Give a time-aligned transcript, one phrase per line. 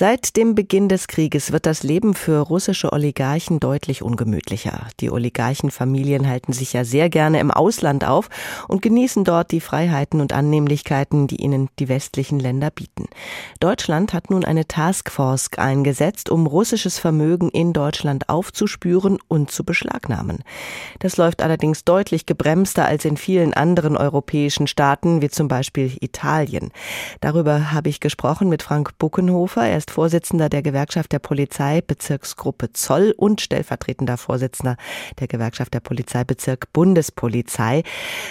[0.00, 4.86] Seit dem Beginn des Krieges wird das Leben für russische Oligarchen deutlich ungemütlicher.
[4.98, 8.30] Die Oligarchenfamilien halten sich ja sehr gerne im Ausland auf
[8.66, 13.08] und genießen dort die Freiheiten und Annehmlichkeiten, die ihnen die westlichen Länder bieten.
[13.60, 20.44] Deutschland hat nun eine Taskforce eingesetzt, um russisches Vermögen in Deutschland aufzuspüren und zu beschlagnahmen.
[21.00, 26.70] Das läuft allerdings deutlich gebremster als in vielen anderen europäischen Staaten, wie zum Beispiel Italien.
[27.20, 29.66] Darüber habe ich gesprochen mit Frank Buckenhofer.
[29.66, 34.76] Er ist Vorsitzender der Gewerkschaft der Polizei Bezirksgruppe Zoll und stellvertretender Vorsitzender
[35.18, 37.82] der Gewerkschaft der Polizeibezirk Bundespolizei.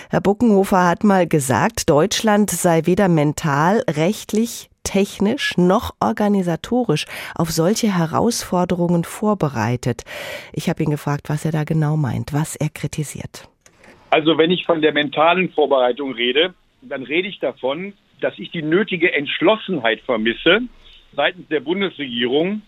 [0.09, 7.95] Herr Buckenhofer hat mal gesagt, Deutschland sei weder mental, rechtlich, technisch noch organisatorisch auf solche
[7.95, 10.03] Herausforderungen vorbereitet.
[10.53, 13.47] Ich habe ihn gefragt, was er da genau meint, was er kritisiert.
[14.09, 18.61] Also wenn ich von der mentalen Vorbereitung rede, dann rede ich davon, dass ich die
[18.61, 20.61] nötige Entschlossenheit vermisse,
[21.15, 22.61] seitens der Bundesregierung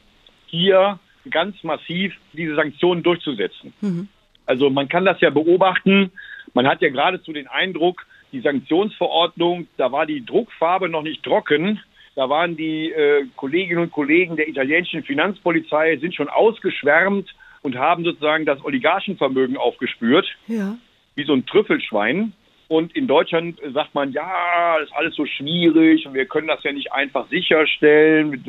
[0.47, 3.73] hier ganz massiv diese Sanktionen durchzusetzen.
[3.81, 4.07] Mhm.
[4.45, 6.11] Also man kann das ja beobachten.
[6.53, 11.79] Man hat ja geradezu den Eindruck, die Sanktionsverordnung, da war die Druckfarbe noch nicht trocken.
[12.15, 18.03] Da waren die äh, Kolleginnen und Kollegen der italienischen Finanzpolizei sind schon ausgeschwärmt und haben
[18.03, 20.27] sozusagen das Oligarchenvermögen aufgespürt.
[20.47, 20.77] Ja.
[21.15, 22.33] Wie so ein Trüffelschwein.
[22.71, 26.63] Und in Deutschland sagt man, ja, das ist alles so schwierig und wir können das
[26.63, 28.41] ja nicht einfach sicherstellen.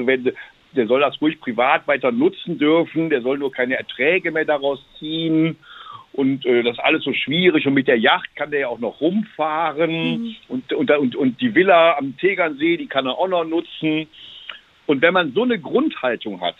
[0.76, 4.78] Der soll das ruhig privat weiter nutzen dürfen, der soll nur keine Erträge mehr daraus
[5.00, 5.56] ziehen.
[6.12, 7.66] Und äh, das ist alles so schwierig.
[7.66, 9.90] Und mit der Yacht kann der ja auch noch rumfahren.
[9.90, 10.36] Mhm.
[10.46, 14.06] Und, und, und, und die Villa am Tegernsee, die kann er auch noch nutzen.
[14.86, 16.54] Und wenn man so eine Grundhaltung hat,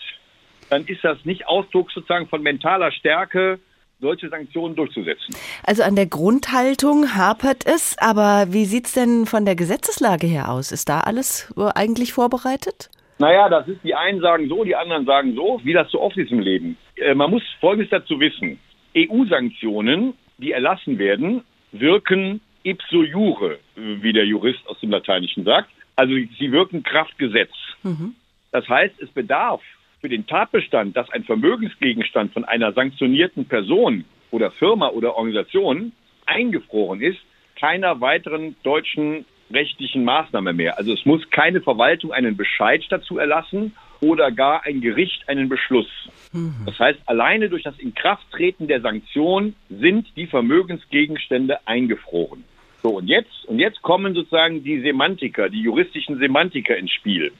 [0.69, 3.57] dann ist das nicht Ausdruck sozusagen von mentaler Stärke,
[3.99, 5.35] solche Sanktionen durchzusetzen.
[5.65, 10.51] Also an der Grundhaltung hapert es, aber wie sieht es denn von der Gesetzeslage her
[10.51, 10.71] aus?
[10.71, 12.89] Ist da alles eigentlich vorbereitet?
[13.19, 16.17] Naja, das ist, die einen sagen so, die anderen sagen so, wie das so oft
[16.17, 16.77] ist im Leben.
[16.95, 18.59] Äh, man muss Folgendes dazu wissen.
[18.95, 25.69] EU-Sanktionen, die erlassen werden, wirken ipso jure, wie der Jurist aus dem Lateinischen sagt.
[25.95, 27.51] Also sie wirken Kraftgesetz.
[27.83, 28.15] Mhm.
[28.51, 29.61] Das heißt, es bedarf
[30.03, 35.93] für den Tatbestand, dass ein Vermögensgegenstand von einer sanktionierten Person oder Firma oder Organisation
[36.25, 37.19] eingefroren ist,
[37.57, 40.77] keiner weiteren deutschen rechtlichen Maßnahme mehr.
[40.77, 45.87] Also es muss keine Verwaltung einen Bescheid dazu erlassen oder gar ein Gericht einen Beschluss.
[46.33, 46.53] Mhm.
[46.65, 52.43] Das heißt, alleine durch das Inkrafttreten der Sanktion sind die Vermögensgegenstände eingefroren.
[52.81, 57.31] So, und jetzt, und jetzt kommen sozusagen die Semantiker, die juristischen Semantiker ins Spiel.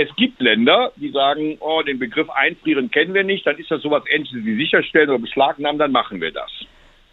[0.00, 3.82] Es gibt Länder, die sagen, oh, den Begriff einfrieren kennen wir nicht, dann ist das
[3.82, 6.52] sowas ähnliches wie sicherstellen oder beschlagnahmen, dann machen wir das.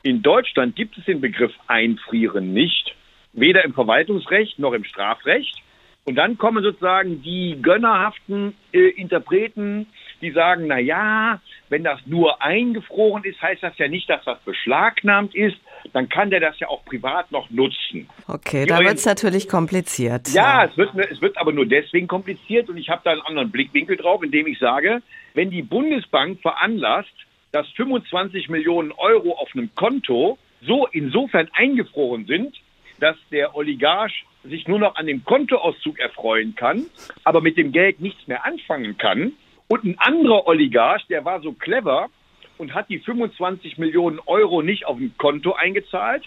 [0.03, 2.93] In Deutschland gibt es den Begriff einfrieren nicht,
[3.33, 5.63] weder im Verwaltungsrecht noch im Strafrecht.
[6.03, 9.87] Und dann kommen sozusagen die gönnerhaften äh, Interpreten,
[10.21, 14.37] die sagen, na ja, wenn das nur eingefroren ist, heißt das ja nicht, dass das
[14.41, 15.57] beschlagnahmt ist.
[15.93, 17.84] Dann kann der das ja auch privat noch nutzen.
[18.27, 20.29] Okay, da wird es natürlich kompliziert.
[20.29, 23.21] Ja, ja, Es, wird, es wird aber nur deswegen kompliziert und ich habe da einen
[23.21, 25.01] anderen Blickwinkel drauf, indem ich sage,
[25.33, 27.13] wenn die Bundesbank veranlasst,
[27.51, 32.55] dass 25 Millionen Euro auf einem Konto so insofern eingefroren sind,
[32.99, 36.85] dass der Oligarch sich nur noch an dem Kontoauszug erfreuen kann,
[37.23, 39.33] aber mit dem Geld nichts mehr anfangen kann.
[39.67, 42.09] Und ein anderer Oligarch, der war so clever
[42.57, 46.23] und hat die 25 Millionen Euro nicht auf ein Konto eingezahlt,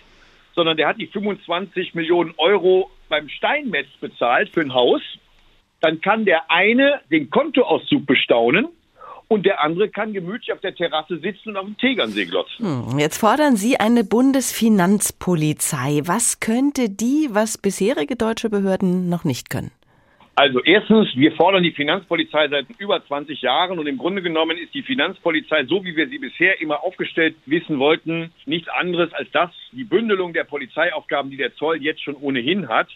[0.59, 5.01] sondern der hat die 25 Millionen Euro beim Steinmetz bezahlt für ein Haus.
[5.81, 8.67] Dann kann der eine den Kontoauszug bestaunen
[9.29, 12.91] und der andere kann gemütlich auf der Terrasse sitzen und auf dem Tegernsee glotzen.
[12.91, 16.01] Hm, jetzt fordern Sie eine Bundesfinanzpolizei.
[16.07, 19.71] Was könnte die, was bisherige deutsche Behörden noch nicht können?
[20.39, 24.73] Also erstens, wir fordern die Finanzpolizei seit über 20 Jahren und im Grunde genommen ist
[24.73, 29.51] die Finanzpolizei, so wie wir sie bisher immer aufgestellt wissen wollten, nichts anderes als das,
[29.73, 32.89] die Bündelung der Polizeiaufgaben, die der Zoll jetzt schon ohnehin hat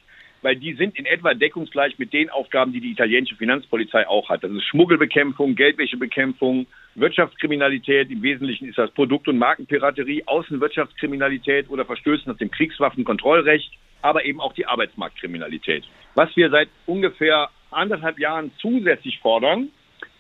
[0.45, 4.43] weil die sind in etwa deckungsgleich mit den Aufgaben, die die italienische Finanzpolizei auch hat.
[4.43, 6.67] Das ist Schmuggelbekämpfung, Geldwäschebekämpfung,
[6.97, 8.11] Wirtschaftskriminalität.
[8.11, 14.40] Im Wesentlichen ist das Produkt- und Markenpiraterie, Außenwirtschaftskriminalität oder Verstößen nach dem Kriegswaffenkontrollrecht, aber eben
[14.40, 15.84] auch die Arbeitsmarktkriminalität.
[16.14, 19.69] Was wir seit ungefähr anderthalb Jahren zusätzlich fordern,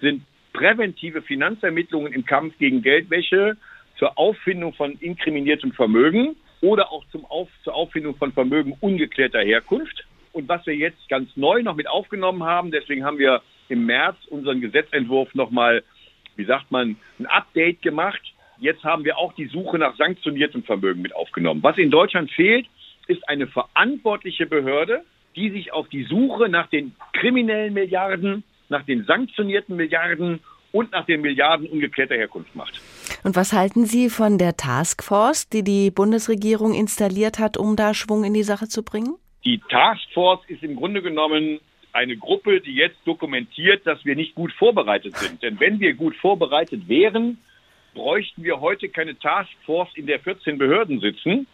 [0.00, 3.56] sind präventive Finanzermittlungen im Kampf gegen Geldwäsche
[3.98, 10.04] zur Auffindung von inkriminiertem Vermögen oder auch zum Auf, zur Auffindung von Vermögen ungeklärter Herkunft.
[10.32, 14.16] Und was wir jetzt ganz neu noch mit aufgenommen haben, deswegen haben wir im März
[14.28, 15.82] unseren Gesetzentwurf nochmal,
[16.36, 18.20] wie sagt man, ein Update gemacht.
[18.58, 21.62] Jetzt haben wir auch die Suche nach sanktioniertem Vermögen mit aufgenommen.
[21.62, 22.66] Was in Deutschland fehlt,
[23.08, 25.04] ist eine verantwortliche Behörde,
[25.36, 30.40] die sich auf die Suche nach den kriminellen Milliarden, nach den sanktionierten Milliarden
[30.72, 32.80] und nach den Milliarden ungeklärter Herkunft macht.
[33.24, 38.24] Und was halten Sie von der Taskforce, die die Bundesregierung installiert hat, um da Schwung
[38.24, 39.16] in die Sache zu bringen?
[39.44, 41.60] Die Taskforce ist im Grunde genommen
[41.92, 45.42] eine Gruppe, die jetzt dokumentiert, dass wir nicht gut vorbereitet sind.
[45.42, 47.38] Denn wenn wir gut vorbereitet wären,
[47.94, 51.46] bräuchten wir heute keine Taskforce, in der 14 Behörden sitzen,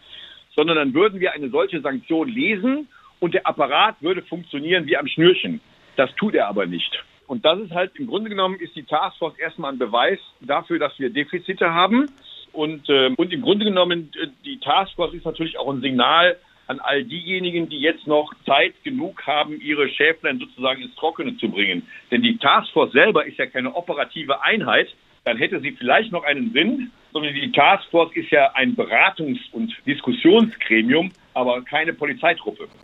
[0.59, 2.89] sondern dann würden wir eine solche Sanktion lesen
[3.21, 5.61] und der Apparat würde funktionieren wie am Schnürchen.
[5.95, 7.01] Das tut er aber nicht.
[7.27, 10.99] Und das ist halt im Grunde genommen ist die Taskforce erstmal ein Beweis dafür, dass
[10.99, 12.11] wir Defizite haben.
[12.51, 16.35] Und, äh, und im Grunde genommen, äh, die Taskforce ist natürlich auch ein Signal
[16.67, 21.47] an all diejenigen, die jetzt noch Zeit genug haben, ihre Schäflein sozusagen ins Trockene zu
[21.47, 21.87] bringen.
[22.11, 24.89] Denn die Taskforce selber ist ja keine operative Einheit,
[25.29, 29.71] dann hätte sie vielleicht noch einen Sinn, sondern die Taskforce ist ja ein Beratungs- und
[29.85, 32.67] Diskussionsgremium, aber keine Polizeitruppe.